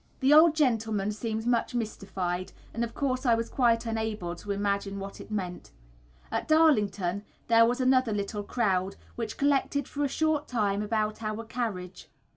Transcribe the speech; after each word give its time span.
The 0.19 0.33
old 0.33 0.55
gentleman 0.55 1.11
seemed 1.11 1.45
much 1.45 1.75
mystified, 1.75 2.53
and 2.73 2.83
of 2.83 2.95
course 2.95 3.23
I 3.23 3.35
was 3.35 3.51
quite 3.51 3.85
unable 3.85 4.35
to 4.37 4.49
imagine 4.49 4.97
what 4.97 5.21
it 5.21 5.29
meant. 5.29 5.69
At 6.31 6.47
Darlington 6.47 7.23
there 7.49 7.67
was 7.67 7.79
another 7.79 8.11
little 8.11 8.41
crowd, 8.41 8.95
which 9.15 9.37
collected 9.37 9.87
for 9.87 10.03
a 10.03 10.07
short 10.07 10.47
time 10.47 10.81
about 10.81 11.21
our 11.21 11.43
carriage. 11.45 12.09